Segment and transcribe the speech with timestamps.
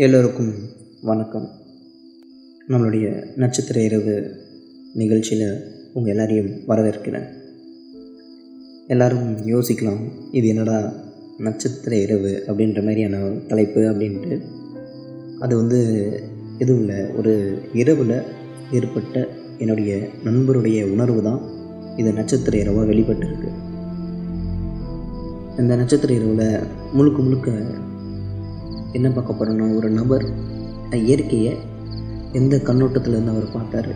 [0.00, 0.54] எல்லோருக்கும்
[1.02, 1.48] வணக்கம்.
[2.68, 4.36] நம்மளுடைய நட்சத்திர இரவு
[4.94, 5.60] நிகழ்ச்சியில்
[5.92, 7.26] உங்கள் எல்லாரையும் வரவேற்கிறேன்.
[8.86, 10.92] எல்லோரும் யோசிக்கலாம் இது என்னடா
[11.38, 13.16] நட்சத்திர இரவு அப்படின்ற மாதிரியான
[13.48, 14.40] தலைப்பு அப்படின்ட்டு.
[15.38, 15.78] அது வந்து
[16.58, 18.22] எதுவும் இல்லை ஒரு இரவில்
[18.70, 19.28] ஏற்பட்ட
[19.58, 21.40] என்னுடைய நண்பருடைய உணர்வு தான்
[21.96, 23.48] இது நட்சத்திர இரவாக வெளிப்பட்டிருக்கு.
[25.58, 26.58] இந்த நட்சத்திர இரவில்
[26.92, 27.50] முழுக்க முழுக்க
[28.92, 30.24] என்ன பார்க்க போகிறோன்னா ஒரு நபர்
[30.98, 31.52] இயற்கையை
[32.32, 33.92] எந்த கண்ணோட்டத்திலேருந்து அவர் பார்த்தாரு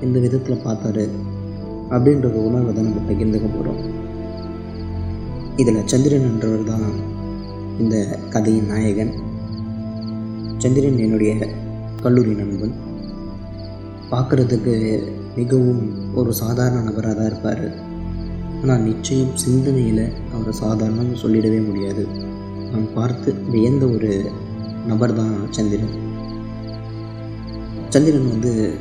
[0.00, 1.04] எந்த விதத்தில் பார்த்தாரு
[1.90, 3.80] அப்படின்ற ஒரு உணர்வை தான் நம்ம பகிர்ந்துக்க போகிறோம்
[5.60, 6.86] இதில் சந்திரன் என்றவர் தான்
[7.78, 7.96] இந்த
[8.30, 9.12] கதையின் நாயகன்.
[10.58, 11.32] சந்திரன் என்னுடைய
[12.02, 12.74] கல்லூரி நண்பன்.
[14.10, 14.74] பார்க்குறதுக்கு
[15.36, 15.82] மிகவும்
[16.14, 17.64] ஒரு சாதாரண நபராக தான் இருப்பார்.
[18.62, 22.04] ஆனால் நிச்சயம் சிந்தனையில் அவரை சாதாரணம்னு சொல்லிடவே முடியாது.
[22.72, 24.12] நான் பார்த்து வியந்த ஒரு
[24.86, 25.94] நபர் தான் சந்திரன்.
[27.88, 28.74] சந்திரன் வந்து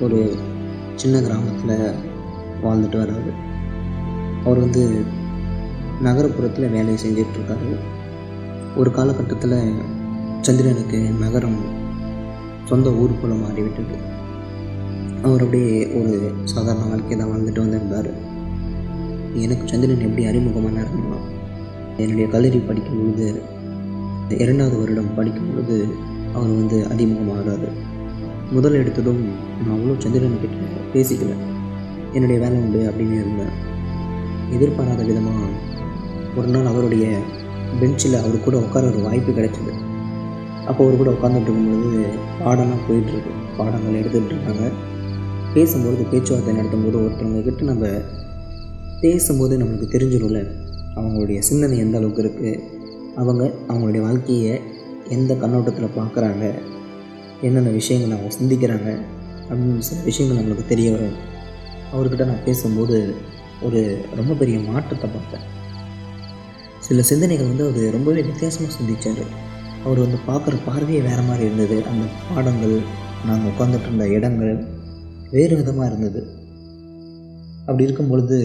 [0.00, 0.36] ஒரு
[0.94, 1.92] சின்ன கிராமத்தில்
[2.62, 3.32] வாழ்ந்துட்டு வர்றாரு.
[4.44, 5.04] அவர் வந்து
[6.04, 7.70] நகரப்புறத்தில் வேலையை செஞ்சிட்ருக்காரு.
[8.76, 9.72] ஒரு காலகட்டத்தில்
[10.40, 11.58] சந்திரனுக்கு நகரம்
[12.64, 13.96] சொந்த ஊர் போல மாறிவிட்டது.
[15.22, 18.10] அவர் அப்படியே ஒரு சாதாரண வாழ்க்கையை தான் வாழ்ந்துட்டு வந்திருந்தார்.
[19.34, 21.18] எனக்கு சந்திரன் எப்படி அறிமுகமானார்னா
[21.96, 23.56] என்னுடைய கல்லூரி படிக்கும் பொழுது
[24.36, 25.76] இரண்டாவது வருடம் படிக்கும் பொழுது
[26.32, 27.68] அவர் வந்து அறிமுகமாகிறாரு
[28.50, 29.22] முதல் எடுத்ததும்
[29.62, 30.58] நான் அவ்வளோ சந்திரன் கிட்ட
[30.94, 31.32] பேசிக்கல.
[32.12, 33.54] என்னுடைய வேலை உண்டு அப்படின்னு இருந்தேன்.
[34.56, 35.40] எதிர்பாராத விதமாக
[36.36, 37.18] ஒரு நாள் அவருடைய
[37.80, 39.72] பெஞ்சில் அவர் கூட உட்கார ஒரு வாய்ப்பு கிடைச்சிது.
[40.66, 42.02] அப்போ அவர் கூட உட்காந்துட்டு இருக்கும்பொழுது
[42.44, 43.32] பாடம்லாம் போயிட்டுருக்கு.
[43.56, 44.70] பாடங்கள் எடுத்துகிட்டு இருக்காங்க.
[45.54, 47.86] பேசும்பொழுது பேச்சுவார்த்தை நடத்தும்போது ஒருத்தவங்க கிட்ட நம்ம
[49.00, 50.40] பேசும்போது நம்மளுக்கு தெரிஞ்சிடும்ல
[50.96, 52.52] அவங்களுடைய சிந்தனை எந்த அளவுக்கு இருக்குது
[53.18, 54.60] அவங்க அவங்களுடைய வாழ்க்கையை
[55.08, 56.54] எந்த கண்ணோட்டத்தில் பார்க்குறாங்க?
[57.42, 59.00] என்னென்ன விஷயங்கள் அவங்க சிந்திக்கிறாங்க?
[59.48, 61.36] அப்படின்னு சில விஷயங்கள் நம்மளுக்கு தெரிய வரும்.
[61.92, 63.14] அவர்கிட்ட நான் பேசும்போது
[63.62, 65.46] ஒரு ரொம்ப பெரிய மாற்றத்தை பார்த்தேன்.
[66.78, 69.22] சில சிந்தனைகள் வந்து அவர் ரொம்பவே வித்தியாசமாக சிந்திச்சார்.
[69.84, 71.84] அவர் வந்து பார்க்குற பார்வையே வேறு மாதிரி இருந்தது.
[71.84, 72.80] அந்த பாடங்கள்
[73.26, 74.64] நாங்கள் உட்காந்துட்டு இருந்த இடங்கள்
[75.30, 76.26] வேறு விதமாக இருந்தது.
[77.60, 78.38] அப்படி இருக்கும் பொழுது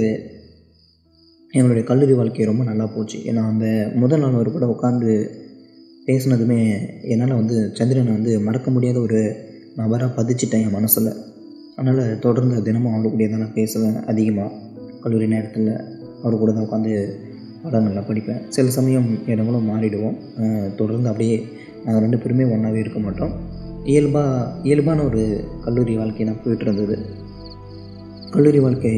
[1.57, 3.17] எங்களுடைய கல்லூரி வாழ்க்கை ரொம்ப நல்லா போச்சு.
[3.29, 3.65] ஏன்னா அந்த
[4.01, 5.11] முதல் நாள் அவர் கூட உட்காந்து
[6.07, 6.59] பேசினதுமே
[7.13, 9.19] என்னால் வந்து சந்திரனை வந்து மறக்க முடியாத ஒரு
[9.79, 11.11] நபராக பதிச்சிட்டேன் என் மனசில்.
[11.75, 14.57] அதனால் தொடர்ந்து தினமும் அவர் கூட தான் நான் பேசுவேன் அதிகமாக
[15.03, 15.69] கல்லூரி நேரத்தில்
[16.23, 16.93] அவர் கூட தான் உட்காந்து
[17.63, 18.41] பாடங்கள்லாம் படிப்பேன்.
[18.55, 20.17] சில சமயம் இடங்களும் மாறிடுவோம்.
[20.79, 21.37] தொடர்ந்து அப்படியே
[21.83, 23.33] நாங்கள் ரெண்டு பேருமே ஒன்றாவே இருக்க மாட்டோம்.
[23.91, 25.21] இயல்பாக இயல்பான ஒரு
[25.65, 26.97] கல்லூரி வாழ்க்கை தான் போயிட்டு இருந்தது.
[28.35, 28.93] கல்லூரி வாழ்க்கை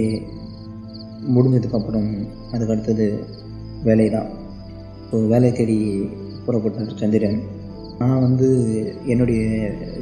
[1.34, 2.09] முடிஞ்சதுக்கப்புறம்
[2.52, 3.08] அதுக்கு அடுத்தது
[3.84, 4.30] வேலை தான்
[5.09, 5.78] ஸோ வேலை தேடி
[6.46, 7.38] புறப்பட்டார் சந்திரன்.
[8.00, 8.47] நான் வந்து
[9.06, 9.41] என்னுடைய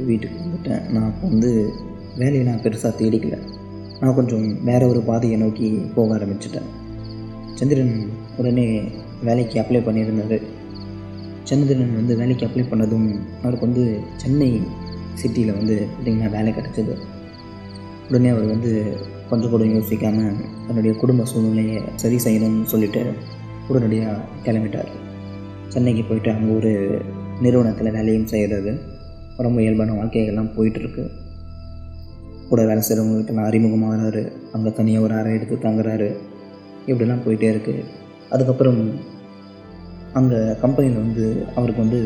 [0.06, 0.82] வீட்டுக்கு வந்துட்டேன்.
[0.92, 1.50] நான் அப்போ வந்து
[2.16, 3.36] வேலையை நான் பெருசாக தேடிக்கல.
[4.00, 6.68] நான் கொஞ்சம் வேறு ஒரு பாதையை நோக்கி போக ஆரம்பிச்சிட்டேன்.
[7.54, 7.94] சந்திரன்
[8.36, 8.66] உடனே
[9.22, 10.46] வேலைக்கு அப்ளை பண்ணியிருந்தார்.
[11.50, 13.08] சந்திரன் வந்து வேலைக்கு அப்ளை பண்ணதும்
[13.42, 13.84] அவருக்கு வந்து
[14.16, 14.50] சென்னை
[15.20, 16.94] சிட்டியில் வந்து பார்த்திங்கன்னா வேலை கிடச்சிது.
[18.08, 18.70] உடனே அவர் வந்து
[19.30, 23.02] கொஞ்சம் கூட யோசிக்காமல் தன்னுடைய குடும்ப சூழ்நிலையை சரி செய்யணும்னு சொல்லிட்டு
[23.68, 24.90] உடனடியாக கிளம்பிட்டார்.
[25.74, 26.72] சென்னைக்கு போயிட்டு அங்கே ஒரு
[27.44, 28.72] நிறுவனத்தில் வேலையும் செய்கிறது
[29.46, 31.04] ரொம்ப இயல்பான வாழ்க்கைகள்லாம் போயிட்டுருக்கு.
[32.50, 34.22] கூட வேலை செய்கிறவங்ககிட்டலாம் அறிமுகமாகிறாரு
[34.54, 36.08] அங்கே தனியாக ஒரு அறை எடுத்து தங்குறாரு.
[36.90, 37.84] இப்படிலாம் போயிட்டே இருக்குது
[38.34, 38.80] அதுக்கப்புறம்
[40.18, 41.24] அங்கே கம்பெனியில் வந்து
[41.58, 42.00] அவருக்கு வந்து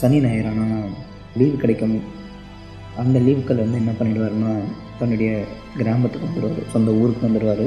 [0.00, 0.66] சனி ஞாயிறானா
[1.38, 1.96] லீவு கிடைக்கும்.
[3.02, 4.52] அந்த லீவுக்கள் வந்து என்ன பண்ணிடுவாருன்னா
[4.98, 5.30] தன்னுடைய
[5.78, 7.66] கிராமத்துக்கு வந்துடுவார் சொந்த ஊருக்கு வந்துடுவார்.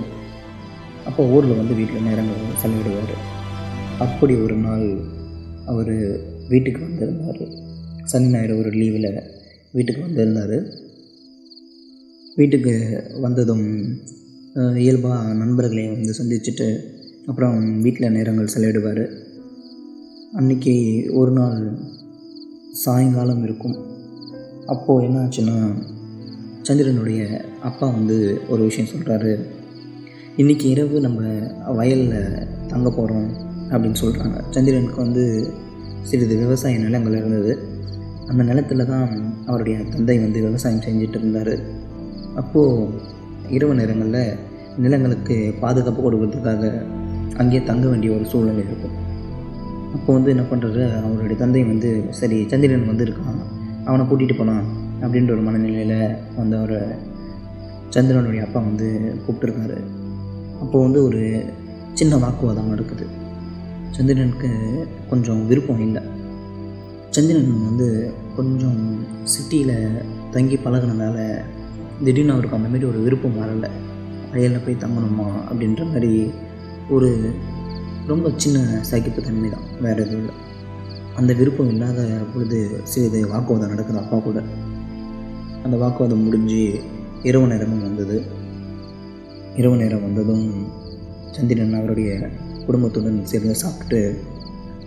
[1.10, 3.14] அப்போ ஊரில் வந்து வீட்டில் நேரங்கள் செலவிடுவார்.
[4.06, 4.86] அப்படி ஒரு நாள்
[5.72, 5.96] அவர்
[6.52, 7.44] வீட்டுக்கு வந்திருந்தார்.
[8.12, 9.10] சனி ஞாயிறு ஒரு லீவில்
[9.76, 10.58] வீட்டுக்கு வந்திருந்தார்.
[12.40, 12.74] வீட்டுக்கு
[13.26, 13.68] வந்ததும்
[14.84, 16.68] இயல்பாக நண்பர்களை வந்து சந்திச்சுட்டு
[17.30, 19.04] அப்புறம் வீட்டில் நேரங்கள் செலவிடுவார்.
[20.40, 20.76] அன்றைக்கி
[21.20, 21.66] ஒரு நாள்
[22.84, 23.78] சாயங்காலம் இருக்கும்.
[24.68, 25.76] அப்போது என்ன ஆச்சுன்னா
[26.62, 27.22] சந்திரனுடைய
[27.62, 29.46] அப்பா வந்து ஒரு விஷயம் சொல்கிறாரு
[30.38, 31.22] இன்றைக்கி இரவு நம்ம
[31.74, 33.28] வயலில் தங்க போகிறோம்
[33.70, 35.52] அப்படின்னு சொல்கிறாங்க சந்திரனுக்கு வந்து
[36.02, 37.68] சிறிது விவசாய நிலங்கள் இருந்தது.
[38.28, 39.10] அந்த நிலத்தில் தான்
[39.46, 41.60] அவருடைய தந்தை வந்து விவசாயம் செஞ்சுட்டு இருந்தார்.
[42.36, 42.88] அப்போது
[43.50, 44.38] இரவு நேரங்களில்
[44.78, 46.86] நிலங்களுக்கு பாதுகாப்பு கொடுக்கறதுக்காக
[47.38, 48.96] அங்கேயே தங்க வேண்டிய ஒரு சூழ்நிலை இருக்கும்.
[49.94, 53.53] அப்போ வந்து என்ன பண்ணுறது அவருடைய தந்தை வந்து சரி சந்திரன் வந்து இருக்கான்.
[53.86, 54.64] அவனை கூட்டிகிட்டு போனான்
[55.02, 56.98] அப்படின்ற ஒரு மனநிலையில் வந்து அவர்
[57.90, 59.78] சந்திரனுடைய அப்பா வந்து கூப்பிட்டுருக்காரு.
[60.62, 61.46] அப்போது வந்து ஒரு
[61.94, 63.08] சின்ன வாக்குவாதம் நடக்குது.
[63.92, 64.50] சந்திரனுக்கு
[65.10, 66.02] கொஞ்சம் விருப்பம் இல்லை.
[67.10, 70.02] சந்திரன் வந்து கொஞ்சம் சிட்டியில்
[70.32, 71.42] தங்கி பழகுனதால
[72.04, 73.70] திடீர்னு அவருக்கு அந்த மாதிரி ஒரு விருப்பம் வரலை.
[74.32, 76.32] வயலில் போய் தங்கணுமா அப்படின்ற மாதிரி
[76.90, 77.34] ஒரு
[78.08, 78.60] ரொம்ப சின்ன
[78.92, 80.34] சகிப்புத்தன்மை தான் வேறு எதுவும் இல்லை.
[81.16, 82.02] அந்த விருப்பம் இல்லாத
[82.34, 84.44] பொழுது சிறிது வாக்குவாதம் நடக்குது அப்பா கூட.
[85.64, 86.80] அந்த வாக்குவாதம் முடிஞ்சு
[87.24, 88.24] இரவு நேரமும் வந்தது.
[89.56, 90.66] இரவு நேரம் வந்ததும்
[91.32, 92.30] சந்திரன் அவருடைய
[92.66, 94.20] குடும்பத்துடன் சேர்ந்து சாப்பிட்டு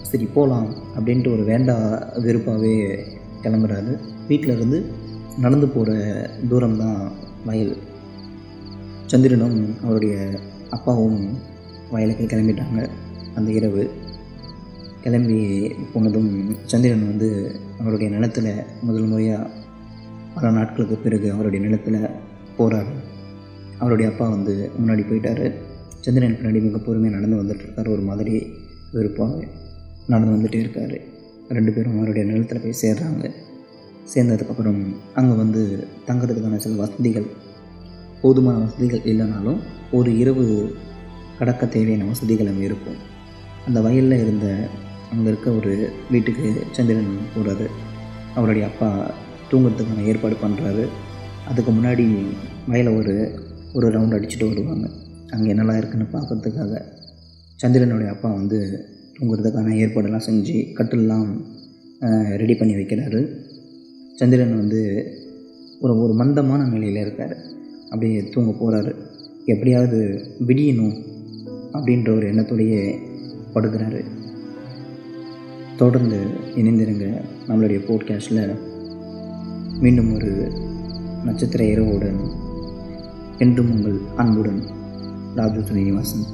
[0.02, 1.76] சரி போகலாம் அப்படின்ட்டு ஒரு வேண்டா
[2.16, 2.98] வெறுப்பாகவே
[3.42, 3.98] கிளம்புறாரு.
[4.28, 4.84] வீட்டில் இருந்து
[5.38, 5.96] நடந்து போகிற
[6.48, 7.12] தூரம் தான்
[7.44, 7.76] வயல்.
[9.06, 10.40] சந்திரனும் அவருடைய
[10.70, 11.38] அப்பாவும்
[11.90, 12.88] வயலுக்கு கிளம்பிட்டாங்க.
[13.34, 13.90] அந்த இரவு
[15.06, 15.40] கிளம்பி
[15.92, 16.30] போனதும்
[16.70, 17.26] சந்திரன் வந்து
[17.80, 18.48] அவருடைய நிலத்தில்
[18.82, 19.50] முதல் முறையாக
[20.34, 21.98] பல நாட்களுக்கு பிறகு அவருடைய நிலத்தில்
[22.56, 22.94] போகிறாரு
[23.78, 25.44] அவருடைய அப்பா வந்து முன்னாடி போயிட்டார்.
[26.04, 28.34] சந்திரன் பின்னாடி மிக பொறுமையாக நடந்து வந்துட்டுருக்கார் ஒரு மாதிரி
[28.94, 29.36] வெறுப்பாக
[30.06, 30.96] நடந்து வந்துகிட்டே இருக்கார்.
[31.48, 33.30] ரெண்டு பேரும் அவருடைய நிலத்தில் போய் சேர்றாங்க.
[34.14, 34.80] சேர்ந்ததுக்கப்புறம்
[35.20, 35.62] அங்கே வந்து
[36.08, 37.28] தங்குறதுக்கான சில வசதிகள்
[38.22, 39.60] போதுமான வசதிகள் இல்லைனாலும்
[39.92, 40.46] ஒரு இரவு
[41.38, 42.98] கடக்க தேவையான வசதிகள் அங்கே இருக்கும்.
[43.66, 44.48] அந்த வயலில் இருந்த
[45.10, 45.72] அங்கே இருக்க ஒரு
[46.12, 47.66] வீட்டுக்கு சந்திரன் போகிறாரு
[48.36, 48.88] அவருடைய அப்பா
[49.50, 50.84] தூங்குறதுக்கான ஏற்பாடு பண்ணுறாரு
[51.50, 52.04] அதுக்கு முன்னாடி
[52.70, 53.14] வயலை ஒரு
[53.76, 54.86] ஒரு ரவுண்ட் அடிச்சுட்டு வருவாங்க.
[55.34, 56.82] அங்கே என்னெல்லாம் இருக்குன்னு பார்க்கறதுக்காக
[57.62, 58.58] சந்திரனுடைய அப்பா வந்து
[59.16, 61.30] தூங்குறதுக்கான ஏற்பாடெல்லாம் செஞ்சு கட்டிலெலாம்
[62.42, 63.20] ரெடி பண்ணி வைக்கிறாரு.
[64.20, 64.80] சந்திரன் வந்து
[65.84, 67.34] ஒரு ஒரு மந்தமான நிலையில் இருக்கார்.
[67.92, 68.92] அப்படியே தூங்க போகிறாரு
[69.52, 69.98] எப்படியாவது
[70.48, 70.96] விடியணும்
[71.76, 72.82] அப்படின்ற ஒரு எண்ணத்தோடையே
[73.54, 74.00] படுக்கிறாரு.
[75.76, 76.18] தொடர்ந்து
[76.54, 77.06] இணைந்திருங்க
[77.48, 78.58] நம்மளுடைய போட்காஸ்டில்
[79.80, 80.52] மீண்டும் ஒரு
[81.24, 82.20] நட்சத்திர இரவுடன்
[83.38, 84.62] என்றும் உங்கள் அன்புடன்
[85.34, 86.24] ராஜு ஸ்ரீனிவாசன்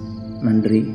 [0.43, 0.91] நன்றி.